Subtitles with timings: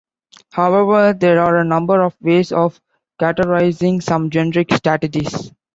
[0.53, 2.81] However, there are a number of ways of
[3.21, 5.51] categorizing some generic strategies.